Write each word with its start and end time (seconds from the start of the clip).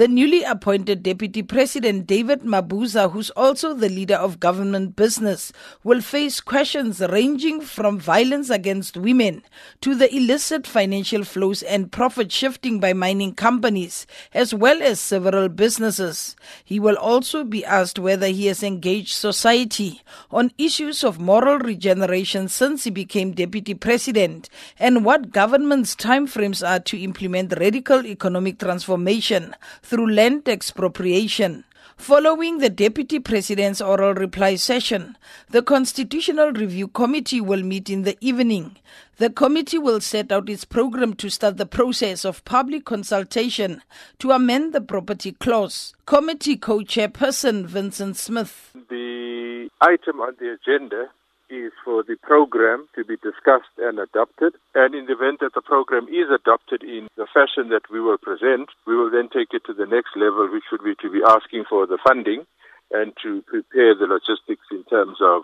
The 0.00 0.08
newly 0.08 0.44
appointed 0.44 1.02
Deputy 1.02 1.42
President 1.42 2.06
David 2.06 2.40
Mabuza, 2.40 3.12
who's 3.12 3.28
also 3.36 3.74
the 3.74 3.90
leader 3.90 4.14
of 4.14 4.40
government 4.40 4.96
business, 4.96 5.52
will 5.84 6.00
face 6.00 6.40
questions 6.40 7.00
ranging 7.00 7.60
from 7.60 7.98
violence 8.00 8.48
against 8.48 8.96
women 8.96 9.42
to 9.82 9.94
the 9.94 10.08
illicit 10.16 10.66
financial 10.66 11.22
flows 11.22 11.62
and 11.62 11.92
profit 11.92 12.32
shifting 12.32 12.80
by 12.80 12.94
mining 12.94 13.34
companies, 13.34 14.06
as 14.32 14.54
well 14.54 14.82
as 14.82 14.98
several 15.00 15.50
businesses. 15.50 16.34
He 16.64 16.80
will 16.80 16.96
also 16.96 17.44
be 17.44 17.62
asked 17.62 17.98
whether 17.98 18.28
he 18.28 18.46
has 18.46 18.62
engaged 18.62 19.12
society 19.12 20.00
on 20.30 20.50
issues 20.56 21.04
of 21.04 21.20
moral 21.20 21.58
regeneration 21.58 22.48
since 22.48 22.84
he 22.84 22.90
became 22.90 23.32
Deputy 23.32 23.74
President 23.74 24.48
and 24.78 25.04
what 25.04 25.30
government's 25.30 25.94
timeframes 25.94 26.66
are 26.66 26.80
to 26.80 26.98
implement 26.98 27.52
radical 27.60 28.06
economic 28.06 28.58
transformation 28.60 29.54
through 29.90 30.08
land 30.08 30.48
expropriation. 30.48 31.64
Following 31.96 32.58
the 32.58 32.70
Deputy 32.70 33.18
President's 33.18 33.80
oral 33.80 34.14
reply 34.14 34.54
session, 34.54 35.18
the 35.48 35.62
Constitutional 35.62 36.52
Review 36.52 36.86
Committee 36.86 37.40
will 37.40 37.64
meet 37.64 37.90
in 37.90 38.02
the 38.02 38.16
evening. 38.20 38.76
The 39.16 39.30
committee 39.30 39.78
will 39.78 40.00
set 40.00 40.30
out 40.30 40.48
its 40.48 40.64
program 40.64 41.14
to 41.14 41.28
start 41.28 41.56
the 41.56 41.66
process 41.66 42.24
of 42.24 42.44
public 42.44 42.84
consultation 42.84 43.82
to 44.20 44.30
amend 44.30 44.72
the 44.72 44.80
property 44.80 45.32
clause. 45.32 45.92
Committee 46.06 46.56
co-chairperson 46.56 47.66
Vincent 47.66 48.16
Smith. 48.16 48.70
The 48.88 49.68
item 49.80 50.20
on 50.20 50.36
the 50.38 50.52
agenda 50.52 51.06
is 51.50 51.72
for 51.84 52.02
the 52.02 52.16
program 52.22 52.88
to 52.94 53.04
be 53.04 53.16
discussed 53.16 53.74
and 53.78 53.98
adopted. 53.98 54.54
And 54.74 54.94
in 54.94 55.06
the 55.06 55.12
event 55.12 55.40
that 55.40 55.54
the 55.54 55.60
program 55.60 56.06
is 56.08 56.30
adopted 56.30 56.82
in 56.82 57.08
the 57.16 57.26
fashion 57.26 57.68
that 57.70 57.90
we 57.90 58.00
will 58.00 58.18
present, 58.18 58.70
we 58.86 58.96
will 58.96 59.10
then 59.10 59.28
take 59.28 59.52
it 59.52 59.66
to 59.66 59.74
the 59.74 59.86
next 59.86 60.16
level, 60.16 60.48
which 60.50 60.70
would 60.70 60.84
be 60.84 60.94
to 61.02 61.10
be 61.10 61.20
asking 61.26 61.64
for 61.68 61.86
the 61.86 61.98
funding 61.98 62.46
and 62.90 63.12
to 63.22 63.42
prepare 63.46 63.94
the 63.94 64.06
logistics 64.06 64.66
in 64.70 64.84
terms 64.84 65.18
of 65.20 65.42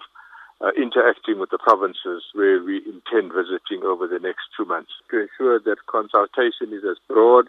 uh, 0.60 0.70
interacting 0.72 1.38
with 1.38 1.50
the 1.50 1.58
provinces 1.58 2.24
where 2.32 2.62
we 2.62 2.80
intend 2.86 3.34
visiting 3.34 3.84
over 3.84 4.06
the 4.08 4.18
next 4.18 4.48
two 4.56 4.64
months 4.64 4.90
to 5.10 5.20
ensure 5.20 5.60
that 5.60 5.84
consultation 5.86 6.72
is 6.72 6.82
as 6.88 6.96
broad 7.06 7.46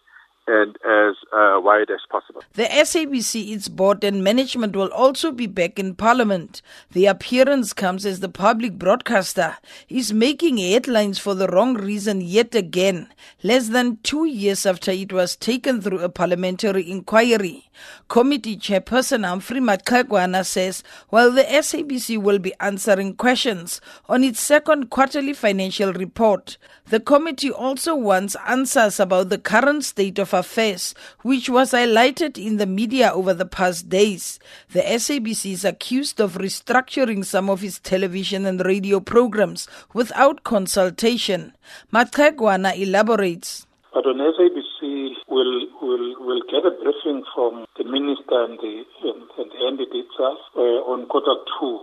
and 0.47 0.75
as 0.83 1.16
uh, 1.31 1.59
wide 1.59 1.89
as 1.89 2.03
possible. 2.09 2.27
The 2.53 2.63
SABC, 2.63 3.52
its 3.52 3.67
board 3.67 4.03
and 4.03 4.23
management 4.23 4.75
will 4.75 4.91
also 4.91 5.31
be 5.31 5.47
back 5.47 5.77
in 5.77 5.95
Parliament. 5.95 6.61
The 6.91 7.05
appearance 7.05 7.73
comes 7.73 8.05
as 8.05 8.19
the 8.19 8.30
public 8.30 8.73
broadcaster 8.73 9.57
is 9.89 10.13
making 10.13 10.58
headlines 10.58 11.19
for 11.19 11.35
the 11.35 11.47
wrong 11.47 11.75
reason 11.75 12.21
yet 12.21 12.55
again, 12.55 13.08
less 13.43 13.69
than 13.69 13.97
two 14.03 14.25
years 14.25 14.65
after 14.65 14.91
it 14.91 15.13
was 15.13 15.35
taken 15.35 15.81
through 15.81 15.99
a 15.99 16.09
parliamentary 16.09 16.89
inquiry. 16.89 17.69
Committee 18.08 18.58
Chairperson 18.58 19.25
Humphrey 19.25 19.59
Maxegwana 19.59 20.45
says 20.45 20.83
while 21.09 21.31
the 21.31 21.43
SABC 21.43 22.17
will 22.19 22.39
be 22.39 22.53
answering 22.59 23.13
questions 23.15 23.81
on 24.09 24.23
its 24.23 24.39
second 24.39 24.89
quarterly 24.89 25.33
financial 25.33 25.93
report, 25.93 26.58
the 26.89 26.99
committee 26.99 27.52
also 27.52 27.95
wants 27.95 28.35
answers 28.47 28.99
about 28.99 29.30
the 29.30 29.38
current 29.38 29.83
state 29.83 30.17
of 30.17 30.33
affairs, 30.33 30.95
which 31.21 31.49
was 31.49 31.71
highlighted 31.71 32.27
in 32.36 32.58
the 32.58 32.66
media 32.66 33.14
over 33.14 33.31
the 33.31 33.45
past 33.45 33.89
days. 33.89 34.39
The 34.72 34.81
SABC 34.81 35.52
is 35.53 35.64
accused 35.64 36.20
of 36.20 36.33
restructuring 36.33 37.23
some 37.23 37.47
of 37.47 37.64
its 37.64 37.80
television 37.80 38.47
and 38.47 38.66
radio 38.66 39.00
programs 39.00 39.67
without 39.94 40.44
consultation. 40.44 41.53
Maxegwana 41.94 42.75
elaborates. 42.75 43.67
But 43.94 44.08
on 44.08 44.17
SABC, 44.17 45.14
we'll, 45.30 45.67
we'll, 45.81 46.16
we'll 46.25 46.45
get 46.50 46.66
a 46.66 46.73
briefing 46.81 47.23
from 47.36 47.66
the 47.78 47.83
minister 47.86 48.44
and 48.50 48.58
the, 48.58 48.83
and, 49.05 49.22
and 49.38 49.52
the 49.53 49.61
entity 49.70 50.00
itself 50.09 50.39
uh, 50.58 50.89
on 50.89 51.05
quarter 51.05 51.38
two. 51.59 51.80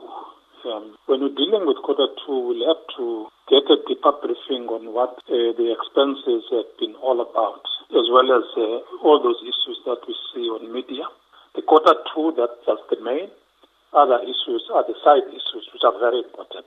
Um, 0.65 0.97
when 1.07 1.21
we're 1.21 1.37
dealing 1.37 1.69
with 1.69 1.77
quarter 1.85 2.09
two, 2.25 2.39
we'll 2.41 2.65
have 2.67 2.83
to 2.97 3.29
get 3.53 3.69
a 3.69 3.77
deeper 3.85 4.13
briefing 4.17 4.65
on 4.73 4.97
what 4.97 5.13
uh, 5.29 5.53
the 5.61 5.69
expenses 5.69 6.49
have 6.51 6.73
been 6.81 6.97
all 7.05 7.21
about, 7.21 7.61
as 7.95 8.07
well 8.11 8.29
as 8.35 8.47
uh, 8.59 9.07
all 9.07 9.23
those 9.23 9.39
issues 9.43 9.79
that 9.87 10.03
we 10.07 10.15
see 10.35 10.47
on 10.51 10.71
media. 10.73 11.07
The 11.55 11.63
quarter 11.63 11.95
two, 12.13 12.35
that's 12.37 12.59
just 12.67 12.83
the 12.91 12.99
main. 12.99 13.31
Other 13.95 14.19
issues 14.27 14.67
are 14.75 14.83
the 14.83 14.99
side 15.07 15.31
issues, 15.31 15.71
which 15.71 15.87
are 15.87 15.95
very 16.03 16.27
important 16.27 16.67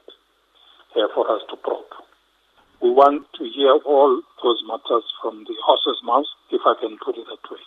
uh, 0.95 1.07
for 1.11 1.27
us 1.27 1.43
to 1.51 1.55
probe. 1.59 1.91
We 2.79 2.93
want 2.93 3.27
to 3.35 3.43
hear 3.51 3.75
all 3.83 4.21
those 4.43 4.61
matters 4.63 5.03
from 5.19 5.43
the 5.43 5.55
horse's 5.65 5.99
mouth, 6.07 6.29
if 6.55 6.61
I 6.63 6.77
can 6.79 6.95
put 7.03 7.17
it 7.17 7.27
that 7.27 7.43
way. 7.51 7.59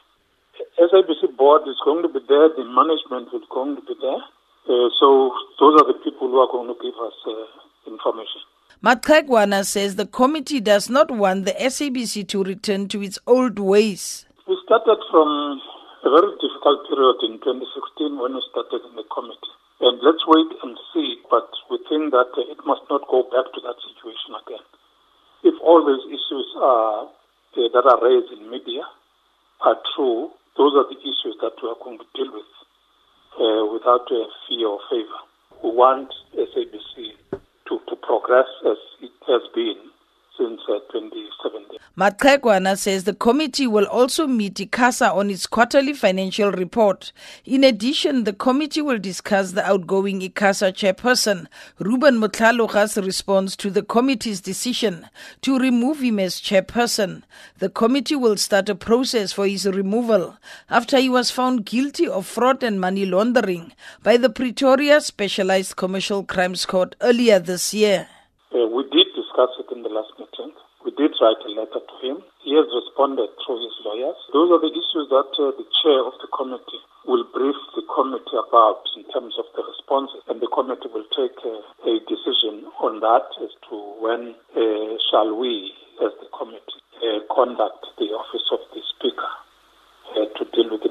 SABC 0.81 1.37
board 1.37 1.69
is 1.69 1.77
going 1.85 2.03
to 2.03 2.09
be 2.09 2.25
there, 2.25 2.49
the 2.57 2.65
management 2.65 3.29
is 3.37 3.45
going 3.53 3.77
to 3.77 3.83
be 3.83 3.95
there. 4.01 4.23
Uh, 4.65 4.89
so 4.97 5.35
those 5.59 5.77
are 5.81 5.89
the 5.93 5.99
people 6.05 6.29
who 6.29 6.39
are 6.41 6.49
going 6.49 6.69
to 6.69 6.79
give 6.81 6.95
us 7.01 7.17
uh, 7.27 7.91
information. 7.91 8.41
Maxegwana 8.83 9.65
says 9.65 9.97
the 9.97 10.07
committee 10.07 10.61
does 10.61 10.89
not 10.89 11.11
want 11.11 11.45
the 11.45 11.53
SABC 11.53 12.27
to 12.29 12.43
return 12.43 12.89
to 12.89 13.03
its 13.03 13.19
old 13.27 13.59
ways. 13.59 14.25
We 14.49 14.57
started 14.65 14.97
from 15.11 15.61
a 16.01 16.09
very 16.09 16.33
difficult 16.41 16.89
period 16.89 17.19
in 17.29 17.37
2016 17.45 18.17
when 18.17 18.33
we 18.33 18.43
started 18.49 18.81
in 18.89 18.97
the 18.97 19.05
committee. 19.13 19.55
And 19.85 20.01
let's 20.01 20.25
wait 20.25 20.49
and 20.65 20.77
see, 20.93 21.21
but 21.29 21.49
we 21.69 21.77
think 21.89 22.13
that 22.13 22.33
it 22.37 22.61
must 22.65 22.85
not 22.89 23.05
go 23.09 23.25
back 23.29 23.53
to 23.53 23.61
that 23.69 23.77
situation 23.85 24.33
again. 24.37 24.65
If 25.45 25.57
all 25.61 25.85
these 25.85 26.05
issues 26.09 26.49
are, 26.57 27.09
uh, 27.09 27.69
that 27.73 27.85
are 27.85 28.01
raised 28.01 28.33
in 28.33 28.49
media 28.49 28.85
are 29.61 29.77
true, 29.97 30.33
those 30.57 30.73
are 30.77 30.89
the 30.89 31.01
issues 31.01 31.37
that 31.41 31.57
we 31.61 31.69
are 31.69 31.81
going 31.85 32.01
to 32.01 32.09
deal 32.13 32.33
with 32.33 32.49
uh, 33.41 33.65
without 33.73 34.09
fear 34.49 34.69
or 34.69 34.81
favor. 34.89 35.21
We 35.65 35.73
want 35.73 36.13
progress 38.31 38.49
as 38.65 38.77
it 39.03 39.11
has 39.27 39.43
been 39.55 39.91
since 40.39 40.61
uh, 40.69 40.79
2017. 40.93 41.79
Maxegwana 41.99 42.79
says 42.79 43.05
the 43.05 43.13
committee 43.13 43.67
will 43.67 43.87
also 43.87 44.27
meet 44.27 44.55
ICASA 44.55 45.15
on 45.15 45.29
its 45.29 45.47
quarterly 45.47 45.93
financial 45.93 46.53
report. 46.53 47.13
In 47.45 47.65
addition, 47.65 48.25
the 48.25 48.33
committee 48.33 48.81
will 48.81 48.99
discuss 48.99 49.53
the 49.53 49.67
outgoing 49.67 50.21
ICASA 50.21 50.73
chairperson, 50.73 51.47
Rubben 51.81 52.19
Mohlaloga's 52.19 52.97
response 52.97 53.57
to 53.57 53.69
the 53.69 53.83
committee's 53.83 54.41
decision 54.41 55.09
to 55.43 55.59
remove 55.59 56.01
him 56.01 56.21
as 56.21 56.41
chairperson. 56.41 57.23
The 57.59 57.69
committee 57.69 58.17
will 58.17 58.37
start 58.37 58.69
a 58.69 58.75
process 58.75 59.33
for 59.33 59.47
his 59.47 59.67
removal 59.67 60.37
after 60.71 60.99
he 60.99 61.09
was 61.09 61.31
found 61.31 61.67
guilty 61.67 62.07
of 62.07 62.27
fraud 62.27 62.63
and 62.63 62.81
money 62.81 63.05
laundering 63.05 63.73
by 64.03 64.17
the 64.17 64.31
Pretoria 64.31 65.01
Specialized 65.01 65.77
Commercial 65.77 66.23
Crimes 66.23 66.65
Court 66.65 66.95
earlier 67.03 67.41
this 67.41 67.75
year. 67.75 68.09
Uh, 68.51 68.67
we 68.67 68.83
did 68.91 69.07
discuss 69.15 69.55
it 69.63 69.71
in 69.71 69.87
the 69.87 69.89
last 69.89 70.11
meeting. 70.19 70.51
We 70.83 70.91
did 70.99 71.15
write 71.23 71.39
a 71.47 71.51
letter 71.55 71.79
to 71.79 71.95
him. 72.03 72.19
He 72.43 72.59
has 72.59 72.67
responded 72.75 73.31
through 73.47 73.63
his 73.63 73.77
lawyers. 73.87 74.19
Those 74.35 74.51
are 74.51 74.59
the 74.59 74.75
issues 74.75 75.07
that 75.07 75.31
uh, 75.39 75.55
the 75.55 75.67
chair 75.79 76.03
of 76.03 76.19
the 76.19 76.27
committee 76.35 76.83
will 77.07 77.23
brief 77.31 77.55
the 77.79 77.87
committee 77.87 78.39
about 78.43 78.83
in 78.99 79.07
terms 79.15 79.39
of 79.39 79.47
the 79.55 79.63
responses, 79.63 80.27
and 80.27 80.43
the 80.43 80.51
committee 80.51 80.91
will 80.91 81.07
take 81.15 81.39
uh, 81.47 81.63
a 81.87 82.03
decision 82.11 82.67
on 82.83 82.99
that 82.99 83.31
as 83.39 83.55
to 83.71 83.75
when 84.03 84.35
uh, 84.59 84.99
shall 85.15 85.31
we, 85.31 85.71
as 86.03 86.11
the 86.19 86.27
committee, 86.35 86.83
uh, 87.07 87.23
conduct 87.31 87.87
the 88.03 88.11
office 88.11 88.51
of 88.51 88.59
the 88.75 88.83
speaker 88.99 89.31
uh, 90.19 90.27
to 90.35 90.43
deal 90.51 90.75
with 90.75 90.83
the, 90.83 90.91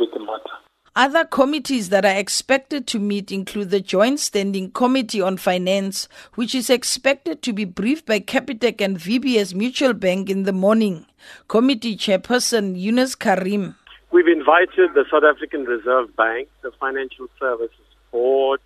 with 0.00 0.16
the 0.16 0.22
matter. 0.24 0.65
Other 0.96 1.26
committees 1.26 1.90
that 1.90 2.06
are 2.06 2.18
expected 2.18 2.86
to 2.86 2.98
meet 2.98 3.30
include 3.30 3.68
the 3.68 3.80
Joint 3.80 4.18
Standing 4.18 4.70
Committee 4.70 5.20
on 5.20 5.36
Finance, 5.36 6.08
which 6.36 6.54
is 6.54 6.70
expected 6.70 7.42
to 7.42 7.52
be 7.52 7.66
briefed 7.66 8.06
by 8.06 8.18
Capitec 8.18 8.80
and 8.80 8.96
VBS 8.96 9.52
Mutual 9.52 9.92
Bank 9.92 10.30
in 10.30 10.44
the 10.44 10.54
morning. 10.54 11.04
Committee 11.48 11.98
Chairperson 11.98 12.80
Yunus 12.80 13.14
Carrim. 13.14 13.74
We've 14.10 14.26
invited 14.26 14.94
the 14.94 15.04
South 15.10 15.24
African 15.24 15.64
Reserve 15.64 16.16
Bank, 16.16 16.48
the 16.62 16.70
Financial 16.80 17.26
Services 17.38 17.76
Board, 18.10 18.60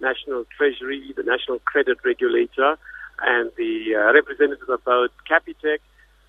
National 0.00 0.44
Treasury, 0.56 1.14
the 1.16 1.22
National 1.22 1.60
Credit 1.60 1.98
Regulator, 2.04 2.76
and 3.22 3.52
the 3.56 3.94
uh, 3.94 4.12
representatives 4.12 4.68
of 4.68 4.84
both 4.84 5.12
Capitec 5.30 5.78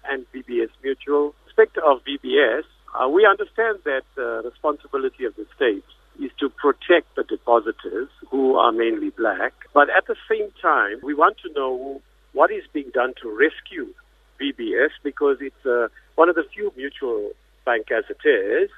and 0.07 0.24
VBS 0.31 0.69
Mutual. 0.83 1.33
Respect 1.48 1.80
of 1.80 2.01
VBS, 2.06 2.62
uh, 2.97 3.07
we 3.07 3.25
understand 3.25 3.79
that 3.85 4.03
the 4.15 4.41
responsibility 4.44 5.25
of 5.25 5.35
the 5.35 5.45
state 5.55 5.83
is 6.19 6.31
to 6.39 6.49
protect 6.49 7.15
the 7.15 7.23
depositors 7.23 8.09
who 8.29 8.55
are 8.55 8.71
mainly 8.71 9.11
black, 9.11 9.53
but 9.73 9.89
at 9.89 10.07
the 10.07 10.15
same 10.29 10.49
time, 10.61 10.97
we 11.03 11.13
want 11.13 11.38
to 11.45 11.53
know 11.53 12.01
what 12.33 12.51
is 12.51 12.63
being 12.73 12.89
done 12.94 13.13
to 13.21 13.29
rescue 13.29 13.94
VBS 14.41 14.89
because 15.03 15.38
it's 15.41 15.65
uh, 15.65 15.88
one 16.15 16.29
of 16.29 16.35
the 16.35 16.44
few 16.53 16.71
mutual 16.75 17.31
bank 17.65 17.88
as 17.91 18.03
it 18.09 18.27
is. 18.27 18.69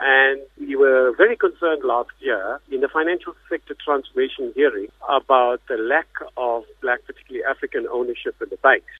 And 0.00 0.40
we 0.60 0.76
were 0.76 1.12
very 1.16 1.36
concerned 1.36 1.82
last 1.84 2.10
year 2.20 2.60
in 2.70 2.80
the 2.80 2.88
financial 2.88 3.34
sector 3.50 3.74
transformation 3.84 4.52
hearing 4.54 4.88
about 5.08 5.60
the 5.68 5.76
lack 5.76 6.06
of 6.36 6.64
black, 6.80 7.00
particularly 7.04 7.44
African 7.44 7.86
ownership 7.90 8.36
in 8.40 8.48
the 8.48 8.58
banks. 8.58 8.92